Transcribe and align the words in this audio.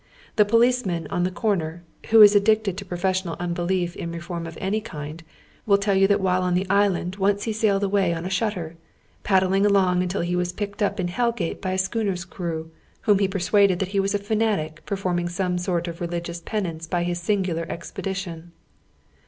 The 0.35 0.45
policeman 0.45 1.05
on 1.11 1.25
the 1.25 1.29
corner, 1.29 1.83
who 2.09 2.23
is 2.23 2.33
addicted 2.35 2.75
to 2.77 2.83
a 2.83 2.87
professional 2.87 3.35
unbelief 3.39 3.95
in 3.95 4.11
I'eform 4.11 4.47
of 4.47 4.57
any 4.59 4.81
kind, 4.81 5.21
will 5.67 5.77
tell 5.77 5.93
you 5.93 6.07
that 6.07 6.19
while 6.19 6.41
on 6.41 6.55
the 6.55 6.67
Island 6.71 7.17
once 7.17 7.43
he 7.43 7.53
sailed 7.53 7.83
away 7.83 8.11
on 8.11 8.25
a 8.25 8.29
shutter, 8.31 8.77
paddling 9.21 9.63
along 9.63 10.01
until 10.01 10.21
he 10.21 10.35
wiis 10.35 10.55
picked 10.57 10.81
up 10.81 10.99
in 10.99 11.09
Hell 11.09 11.31
Gate 11.33 11.59
hy 11.63 11.73
a 11.73 11.77
scliooner's 11.77 12.25
crew, 12.25 12.71
whom 13.01 13.19
he 13.19 13.27
persuaded 13.27 13.77
that 13.77 13.89
he 13.89 13.99
,y 13.99 14.01
Google 14.07 14.21
40 14.21 14.23
HOW 14.23 14.25
THE 14.25 14.33
OTUEK 14.33 14.39
HALF 14.39 14.55
IlVEtf. 14.55 14.59
was 14.59 14.59
a 14.59 14.63
fanatic 14.63 14.85
performing 14.87 15.29
some 15.29 15.57
sort 15.59 15.87
of 15.87 16.01
religions 16.01 16.41
penaiit 16.41 16.83
e 16.85 16.87
by 16.89 17.03
his 17.03 17.21
singular 17.21 17.65
expedition. 17.69 18.53